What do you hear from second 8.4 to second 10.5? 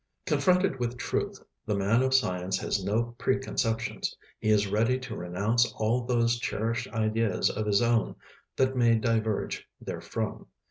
that may diverge therefrom.